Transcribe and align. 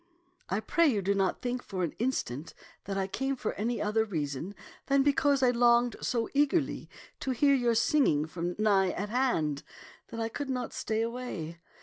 I 0.49 0.61
pray 0.61 0.87
you 0.87 1.03
do 1.03 1.13
not 1.13 1.43
think 1.43 1.61
for 1.61 1.83
an 1.83 1.93
instant 1.99 2.55
that 2.85 2.97
I 2.97 3.05
came 3.05 3.35
for 3.35 3.53
any 3.53 3.79
other 3.79 4.03
reason 4.03 4.55
than 4.87 5.03
because 5.03 5.43
I 5.43 5.51
longed 5.51 5.95
so 6.01 6.27
eagerly 6.33 6.89
to 7.19 7.29
hear 7.29 7.53
your 7.53 7.75
singing 7.75 8.25
from 8.25 8.55
nigh 8.57 8.93
at 8.93 9.09
hand 9.09 9.61
that 10.07 10.19
I 10.19 10.27
could 10.27 10.49
not 10.49 10.73
stay 10.73 11.03
away. 11.03 11.59